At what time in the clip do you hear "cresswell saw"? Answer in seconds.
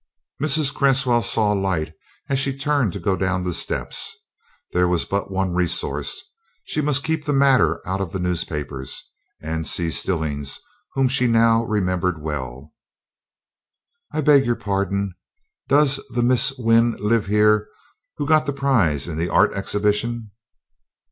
0.73-1.51